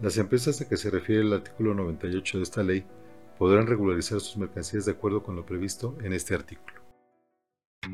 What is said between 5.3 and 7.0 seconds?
lo previsto en este artículo.